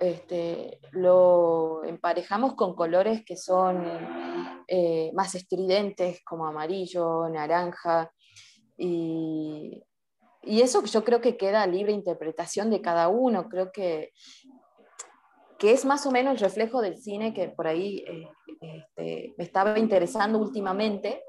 [0.00, 3.84] este, lo emparejamos con colores que son
[4.68, 8.12] eh, más estridentes como amarillo, naranja
[8.80, 9.82] y,
[10.42, 13.48] y eso yo creo que queda libre interpretación de cada uno.
[13.48, 14.12] Creo que
[15.60, 18.28] que es más o menos el reflejo del cine que por ahí eh,
[18.62, 21.22] este, me estaba interesando últimamente,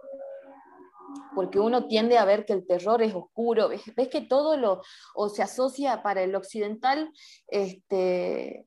[1.35, 4.81] porque uno tiende a ver que el terror es oscuro, ves, que todo lo,
[5.15, 7.11] o se asocia para el occidental,
[7.47, 8.65] este,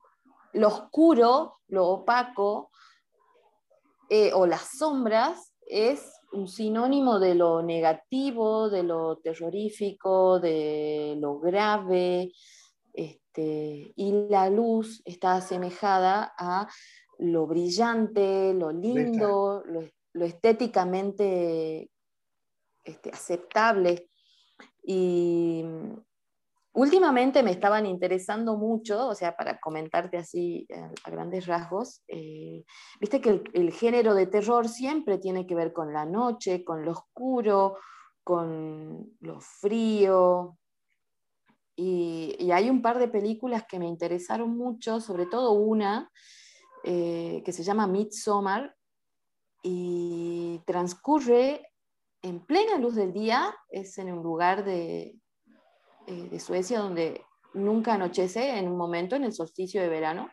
[0.53, 2.71] lo oscuro, lo opaco,
[4.11, 11.39] eh, o las sombras, es un sinónimo de lo negativo, de lo terrorífico, de lo
[11.39, 12.33] grave,
[12.93, 16.69] este, y la luz está asemejada a
[17.19, 21.91] lo brillante, lo lindo, lo, estéticamente
[22.85, 24.09] este, aceptable.
[24.83, 25.65] Y
[26.75, 32.65] últimamente me estaban interesando mucho, o sea, para comentarte así a, grandes rasgos, eh,
[33.01, 36.93] viste que el, género de terror siempre tiene que ver con la noche, con lo
[36.93, 37.79] oscuro,
[38.23, 40.59] con lo frío,
[41.77, 46.11] y, hay un par de películas que me interesaron mucho, sobre todo una
[46.83, 48.75] eh, que se llama Midsommar
[49.63, 51.73] y transcurre
[52.23, 55.17] en plena luz del día, es en un lugar de,
[56.07, 60.29] eh, de Suecia donde nunca anochece en un momento, en el solsticio de verano.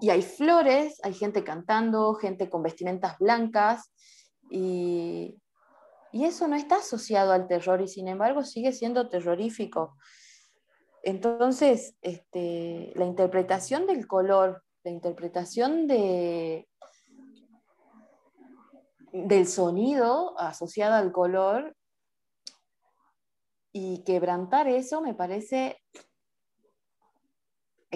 [0.00, 3.92] Y hay flores, hay gente cantando, gente con vestimentas blancas,
[4.50, 5.36] y,
[6.12, 9.96] y eso no está asociado al terror y sin embargo sigue siendo terrorífico.
[11.02, 16.68] Entonces, este, la interpretación del color, la interpretación de,
[19.12, 21.76] del sonido asociado al color
[23.76, 25.82] y quebrantar eso me parece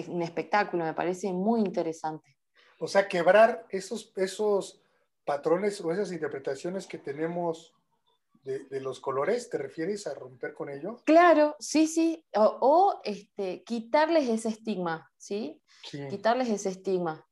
[0.07, 2.37] un espectáculo, me parece muy interesante.
[2.79, 4.81] O sea, quebrar esos, esos
[5.25, 7.73] patrones o esas interpretaciones que tenemos
[8.43, 10.97] de, los colores, ¿te refieres a romper con ello?
[11.05, 15.61] Claro, sí, sí, o, este, quitarles ese estigma, ¿sí?
[16.09, 17.25] Quitarles ese estigma.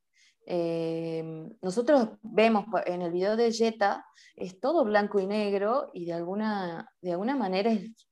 [0.45, 4.05] Em, nosotros vemos en el video de Jetta,
[4.36, 8.07] es todo blanco y negro y de alguna, de alguna manera es,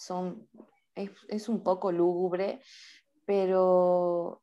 [0.00, 0.48] son,
[0.94, 2.60] es un poco lúgubre,
[3.26, 4.42] pero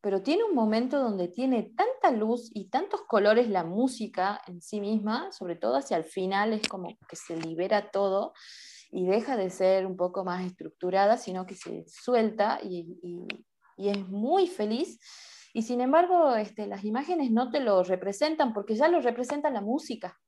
[0.00, 4.80] pero tiene un momento donde tiene tanta luz y tantos colores la música en sí
[4.80, 8.32] misma, sobre todo hacia el final es como que se libera todo
[8.90, 12.96] y deja de ser un poco más estructurada, sino que se suelta y,
[13.76, 14.98] es muy feliz.
[15.54, 19.60] Y sin embargo, este, las imágenes no te lo representan porque ya lo representa la
[19.60, 20.18] música.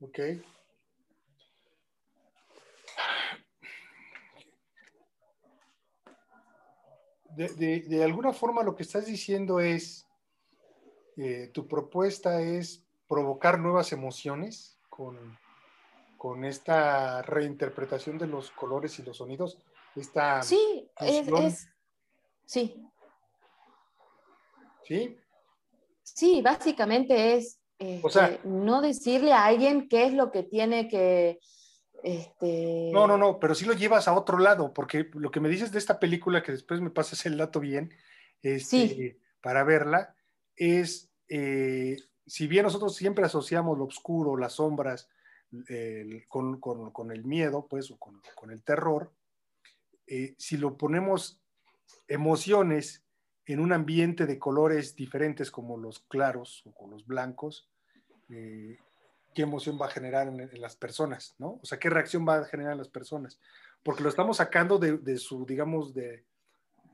[0.00, 0.18] Ok.
[7.36, 10.06] De, alguna forma lo que estás diciendo es,
[11.16, 15.38] eh, tu propuesta es provocar nuevas emociones con,
[16.44, 19.58] esta reinterpretación de los colores y los sonidos.
[19.96, 21.68] Esta sí, es,
[22.44, 22.88] sí.
[24.84, 25.18] ¿Sí?
[26.04, 31.40] Sí, básicamente es este, no decirle a alguien qué es lo que tiene que...
[32.02, 32.90] Este...
[32.92, 35.72] No, no, no, pero sí lo llevas a otro lado, porque lo que me dices
[35.72, 37.94] de esta película, que después me pasas el dato bien,
[38.42, 40.16] este, para verla,
[40.56, 45.08] es, eh, si bien nosotros siempre asociamos lo oscuro, las sombras,
[46.28, 49.12] con, el miedo, pues, o con, el terror,
[50.06, 51.40] eh, si lo ponemos
[52.08, 53.04] emociones
[53.46, 57.68] en un ambiente de colores diferentes como los claros o los blancos,
[58.30, 58.78] eh,
[59.34, 61.60] qué emoción va a generar en, las personas, ¿no?
[61.62, 63.38] O sea, qué reacción va a generar en las personas.
[63.82, 66.24] Porque lo estamos sacando de, su, digamos, de,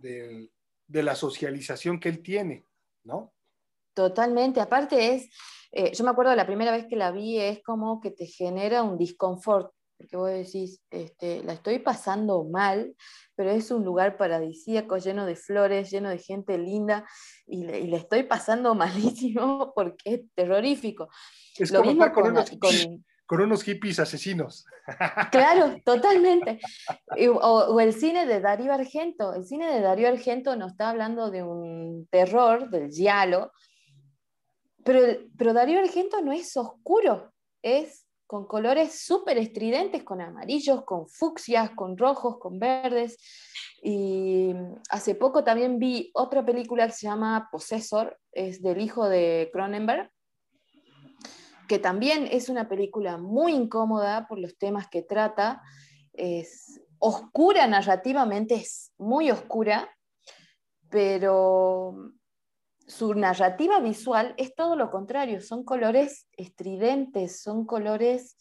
[0.01, 2.65] de, la socialización que él tiene,
[3.05, 3.33] ¿no?
[3.95, 4.61] Totalmente.
[4.61, 5.29] Aparte es,
[5.73, 8.83] eh, yo me acuerdo la primera vez que la vi, es como que te genera
[8.83, 12.95] un disconfort porque vos decís, este, la estoy pasando mal,
[13.35, 17.05] pero es un lugar paradisíaco, lleno de flores, lleno de gente linda,
[17.47, 21.09] y le, estoy pasando malísimo porque es terrorífico.
[21.59, 22.23] Es Lo como mismo con,
[23.27, 24.65] con, unos, hippies asesinos.
[25.33, 26.61] Claro, totalmente.
[27.43, 29.35] O, el cine de Darío Argento.
[29.35, 33.53] El cine de Darío Argento nos está hablando de un terror, del giallo,
[34.83, 41.09] pero, pero Darío Argento no es oscuro, es con colores súper estridentes, con amarillos, con
[41.09, 43.17] fucsias, con rojos, con verdes.
[43.83, 44.53] Y
[44.91, 50.11] hace poco también vi otra película que se llama Possessor, es del hijo de Cronenberg,
[51.69, 55.63] que también es una película muy incómoda por los temas que trata,
[56.13, 59.89] es oscura narrativamente, es muy oscura,
[60.91, 62.13] pero
[62.89, 68.37] su narrativa visual es todo lo contrario, son colores estridentes, son colores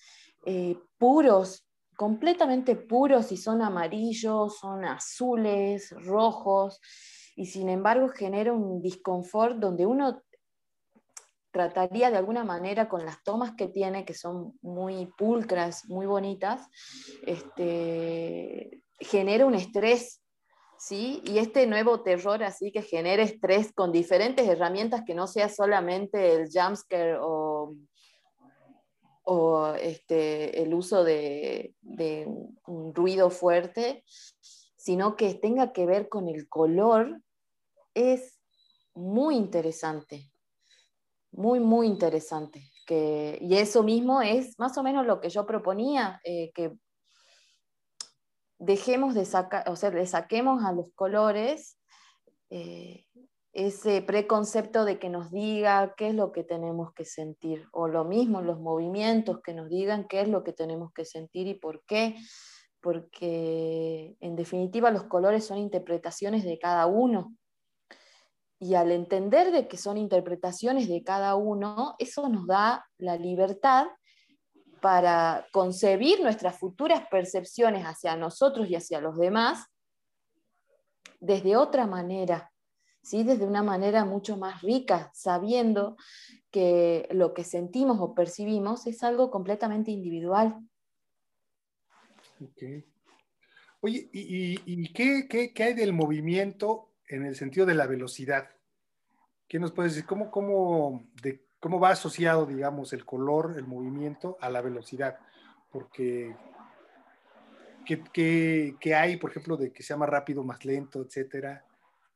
[0.46, 6.80] eh, puros, completamente puros y son amarillos, son azules, rojos,
[7.36, 10.24] y sin embargo genera un disconfort donde uno
[11.52, 16.68] trataría de alguna manera con las tomas que tiene, que son muy pulcras, muy bonitas,
[17.26, 20.22] este, genera un estrés
[20.78, 21.22] ¿sí?
[21.26, 26.34] Y este nuevo terror así que genere estrés con diferentes herramientas que no sea solamente
[26.34, 27.76] el jumpscare o,
[29.30, 31.74] o este, el uso de,
[32.66, 34.06] un ruido fuerte,
[34.78, 37.22] sino que tenga que ver con el color,
[37.94, 38.40] es
[38.94, 40.32] muy interesante,
[41.32, 42.72] muy, muy interesante.
[42.86, 46.72] Que, y eso mismo es más o menos lo que yo proponía, eh, que
[48.60, 51.78] dejemos de sacar, o sea, le saquemos a los colores
[52.50, 53.06] eh,
[53.54, 58.06] ese preconcepto de que nos diga qué es lo que tenemos que sentir, o lo
[58.06, 61.84] mismo los movimientos que nos digan qué es lo que tenemos que sentir y por
[61.86, 62.16] qué,
[62.82, 67.36] porque en definitiva los colores son interpretaciones de cada uno.
[68.60, 73.88] Y al entender de que son interpretaciones de cada uno, eso nos da la libertad
[74.88, 79.66] para concebir nuestras futuras percepciones hacia nosotros y hacia los demás
[81.20, 82.54] desde otra manera,
[83.02, 83.26] ¿sí?
[83.26, 85.98] desde una manera mucho más rica, sabiendo
[86.52, 90.58] que lo que sentimos o percibimos es algo completamente individual.
[93.82, 98.48] Oye, ¿y, qué, hay del movimiento en el sentido de la velocidad?
[99.50, 100.08] ¿Qué nos puedes decir?
[100.08, 105.20] ¿Cómo, cómo de cómo va asociado, digamos, el color, el movimiento a la velocidad.
[105.72, 106.36] Porque,
[107.86, 111.66] ¿qué, hay, por ejemplo, de que sea más rápido, más lento, etcétera?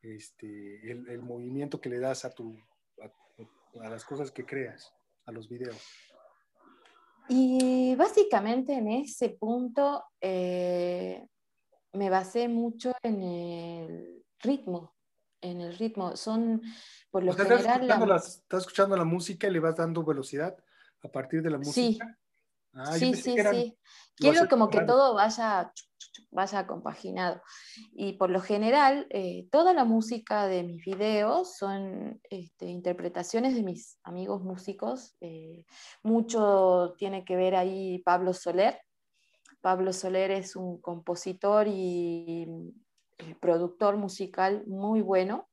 [0.02, 2.58] Este, el, movimiento que le das a, tu,
[3.82, 4.94] a, las cosas que creas,
[5.26, 5.82] a los videos.
[7.30, 11.26] Y básicamente en ese punto eh,
[11.94, 14.96] me basé mucho en el ritmo,
[15.42, 16.16] en el ritmo.
[16.16, 16.62] Son,
[17.10, 17.60] por lo general...
[17.60, 18.16] Estás escuchando, la...
[18.16, 20.56] estás escuchando, la, música y le vas dando velocidad
[21.04, 22.06] a partir de la música.
[22.06, 22.16] Sí,
[22.74, 23.78] ah, sí, sí, sí.
[24.16, 25.74] Quiero como que todo vaya,
[26.30, 27.42] vaya compaginado.
[27.92, 33.64] Y por lo general, eh, toda la música de mis videos son este, interpretaciones de
[33.64, 35.16] mis amigos músicos.
[35.22, 35.66] Eh,
[36.04, 38.80] mucho tiene que ver ahí Pablo Soler.
[39.62, 42.48] Pablo Soler es un compositor y
[43.40, 45.48] productor musical muy bueno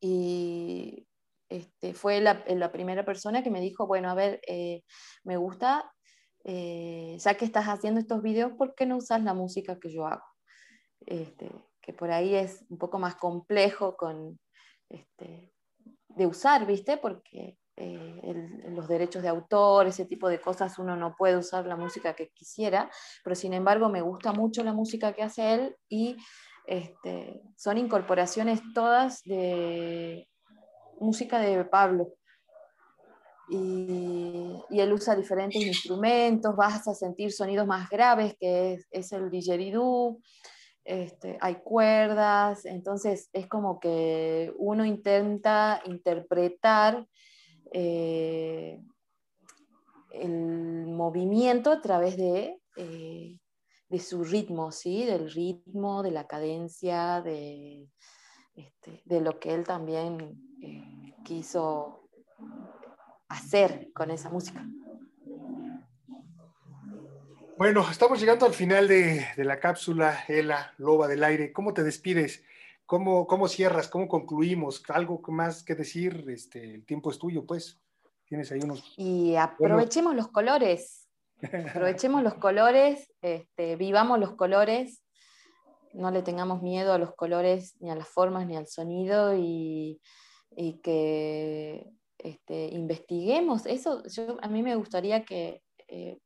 [0.00, 1.06] y
[1.48, 4.82] este, fue la, primera persona que me dijo, bueno, a ver, eh,
[5.24, 5.92] me gusta,
[6.44, 10.06] eh, ya que estás haciendo estos videos, ¿por qué no usas la música que yo
[10.06, 10.24] hago?
[11.00, 11.50] Este,
[11.80, 14.38] que por ahí es un poco más complejo con,
[14.88, 15.52] este,
[16.08, 16.96] de usar, ¿viste?
[16.96, 17.58] Porque
[18.72, 22.28] los derechos de autor, ese tipo de cosas, uno no puede usar la música que
[22.28, 22.90] quisiera,
[23.24, 26.16] pero sin embargo me gusta mucho la música que hace él y
[26.66, 30.28] este, son incorporaciones todas de,
[31.00, 32.14] música de Pablo.
[33.48, 40.18] Y, él usa diferentes instrumentos, vas a sentir sonidos más graves, que es, el didgeridoo,
[40.84, 47.06] este, hay cuerdas, entonces es como que uno intenta interpretar
[47.72, 48.80] eh,
[50.12, 53.36] el movimiento a través de, eh,
[53.90, 55.04] de su ritmo, ¿sí?
[55.04, 57.88] del ritmo, de la cadencia, de,
[58.54, 62.08] este, de lo que él también eh, quiso
[63.28, 64.64] hacer con esa música.
[67.58, 71.52] Bueno, estamos llegando al final de, la cápsula, Ela, Loba del Aire.
[71.52, 72.42] ¿Cómo te despides?
[72.86, 73.88] ¿Cómo, ¿Cómo cierras?
[73.88, 74.82] ¿Cómo concluimos?
[74.88, 76.24] ¿Algo más que decir?
[76.28, 77.78] Este, el tiempo es tuyo, pues.
[78.24, 78.94] Tienes ahí unos...
[78.96, 80.99] Y aprovechemos los colores.
[81.42, 85.02] Aprovechemos los colores, este, vivamos los colores,
[85.92, 90.00] no le tengamos miedo a los colores, ni a las formas, ni al sonido, y,
[90.82, 93.66] que este, investiguemos.
[93.66, 94.02] Eso
[94.42, 96.18] a mí me gustaría que eh,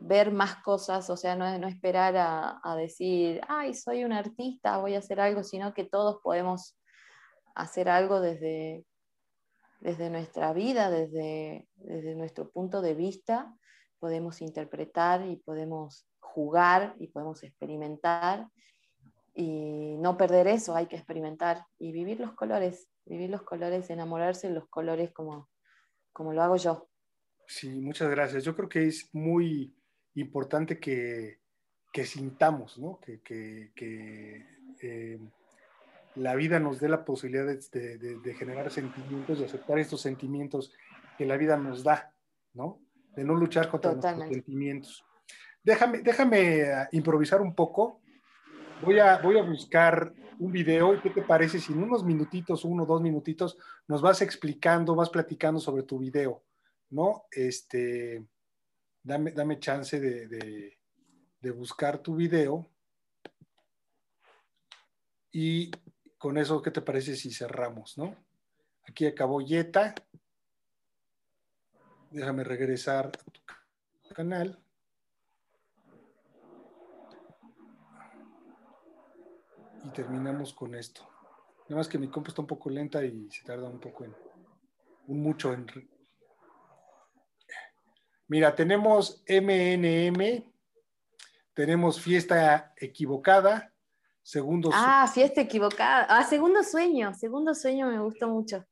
[0.00, 4.78] ver más cosas, o sea, no, no esperar a, a, decir, ay, soy un artista,
[4.78, 6.76] voy a hacer algo, sino que todos podemos
[7.54, 8.84] hacer algo desde,
[9.80, 13.54] desde nuestra vida, desde, desde nuestro punto de vista,
[13.98, 18.46] podemos interpretar y podemos jugar y podemos experimentar
[19.34, 24.48] y no perder eso, hay que experimentar y vivir los colores, vivir los colores, enamorarse
[24.48, 25.48] de los colores como,
[26.12, 26.88] como lo hago yo.
[27.46, 28.44] Sí, muchas gracias.
[28.44, 29.76] Yo creo que es muy
[30.14, 31.40] importante que,
[31.92, 32.98] que sintamos, ¿no?
[33.00, 34.46] que, que, que
[34.80, 35.18] eh,
[36.16, 40.72] la vida nos dé la posibilidad de, de, generar sentimientos, de aceptar estos sentimientos
[41.18, 42.14] que la vida nos da,
[42.54, 42.80] ¿no?
[43.16, 45.04] De no luchar contra nuestros sentimientos.
[45.64, 48.00] Déjame, déjame eh, improvisar un poco.
[48.82, 52.64] Voy a, voy a buscar un video y qué te parece si en unos minutitos,
[52.64, 53.56] uno o dos minutitos,
[53.88, 56.44] nos vas explicando, vas platicando sobre tu video,
[56.90, 57.24] ¿no?
[57.30, 58.22] Este,
[59.02, 60.78] dame, dame chance de, de,
[61.40, 62.68] de buscar tu video.
[65.32, 65.70] Y
[66.18, 68.14] con eso, ¿qué te parece si cerramos, no?
[68.88, 69.94] Aquí acabó Yeta.
[72.16, 74.58] Déjame regresar a tu canal.
[79.84, 81.02] Y terminamos con esto.
[81.68, 84.16] Nada más que mi compu está un poco lenta y se tarda un poco en,
[85.08, 85.66] un mucho en...
[88.28, 90.50] Mira, tenemos MNM,
[91.52, 93.74] tenemos fiesta equivocada,
[94.22, 96.06] Segundo Ah, fiesta equivocada.
[96.08, 97.12] Ah, segundo sueño.
[97.14, 98.66] Segundo sueño me gustó mucho.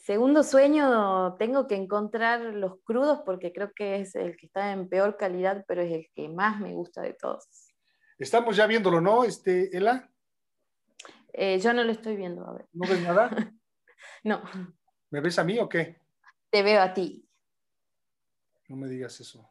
[0.00, 4.88] Segundo sueño, tengo que encontrar los crudos porque creo que es el que está en
[4.88, 7.46] peor calidad, pero es el que más me gusta de todos.
[8.18, 10.10] Estamos ya viéndolo, ¿no, este, Ela?
[11.34, 12.66] Eh, yo no lo estoy viendo, a ver.
[12.72, 13.30] ¿No ves nada?
[14.24, 14.42] no.
[15.10, 16.00] ¿Me ves a mí o qué?
[16.48, 17.28] Te veo a ti.
[18.68, 19.48] No me digas eso.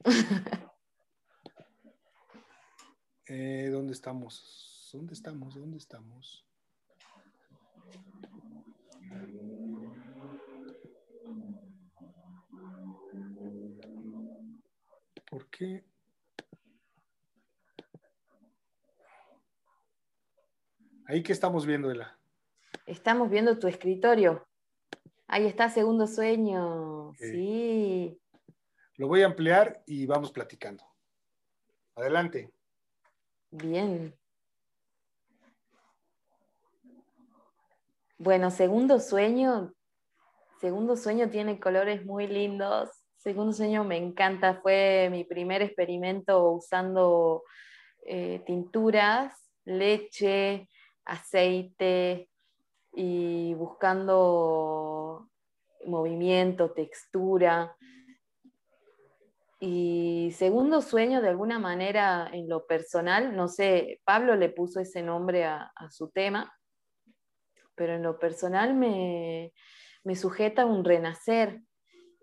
[3.26, 4.90] Eh, ¿Dónde estamos?
[4.92, 5.54] ¿Dónde estamos?
[5.54, 6.44] ¿Dónde estamos?
[15.30, 15.84] ¿Por qué?
[21.06, 22.18] Ahí que estamos viendo, Ela.
[22.86, 24.46] Estamos viendo tu escritorio.
[25.26, 27.12] Ahí está, segundo sueño.
[27.18, 28.20] Sí.
[28.96, 30.84] Lo voy a ampliar y vamos platicando.
[31.94, 32.52] Adelante.
[33.50, 34.14] Bien.
[38.24, 39.74] Bueno, segundo sueño.
[40.60, 42.88] Segundo sueño tiene colores muy lindos.
[43.16, 44.60] Segundo sueño me encanta.
[44.62, 47.42] Fue mi primer experimento usando
[48.06, 50.68] eh, tinturas, leche,
[51.04, 52.30] aceite
[52.92, 55.28] y buscando
[55.86, 57.76] movimiento, textura.
[59.58, 65.02] Y segundo sueño, de alguna manera, en lo personal, no sé, Pablo le puso ese
[65.02, 66.52] nombre a, su tema,
[67.82, 69.52] pero en lo personal me,
[70.14, 71.62] sujeta un renacer.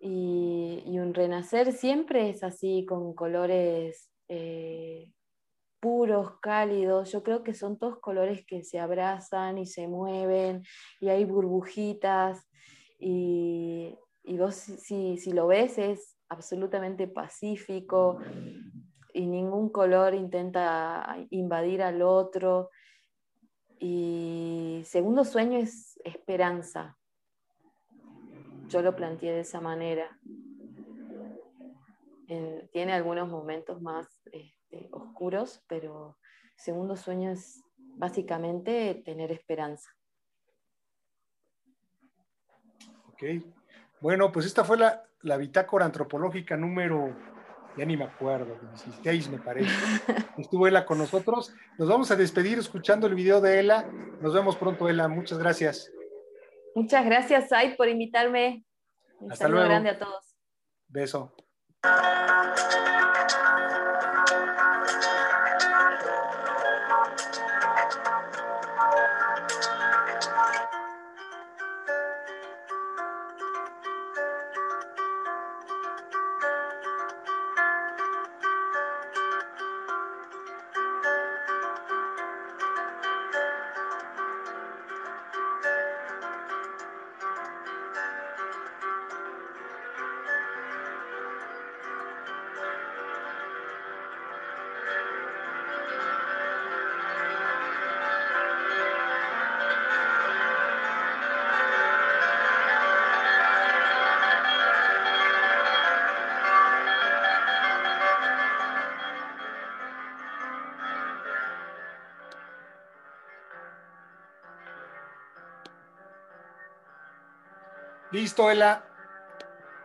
[0.01, 5.11] Y, un renacer siempre es así, con colores eh,
[5.81, 7.11] puros, cálidos.
[7.11, 10.63] Yo creo que son todos colores que se abrazan y se mueven,
[11.01, 12.47] y hay burbujitas.
[12.97, 13.97] Y,
[14.37, 18.19] vos, si, si lo ves, es absolutamente pacífico
[19.13, 22.69] y ningún color intenta invadir al otro.
[23.79, 26.97] Y segundo sueño es esperanza.
[28.67, 30.19] Yo lo planteé de esa manera.
[32.71, 36.17] tiene algunos momentos más este, oscuros, pero
[36.55, 39.89] segundo sueño es básicamente tener esperanza.
[43.07, 43.23] Ok.
[44.01, 47.15] Bueno, pues esta fue la, la bitácora antropológica número,
[47.77, 49.71] ya ni me acuerdo, 16 me parece.
[50.37, 51.53] Estuvo Ela con nosotros.
[51.77, 53.89] Nos vamos a despedir escuchando el video de Ela.
[54.21, 55.07] Nos vemos pronto, Ela.
[55.07, 55.91] Muchas gracias.
[56.75, 58.65] Muchas gracias, Ay, por invitarme.
[59.19, 59.69] Un Hasta saludo luego.
[59.69, 60.35] grande a todos.
[60.87, 61.33] Beso.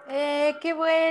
[0.09, 0.95] Eh, qué bueno.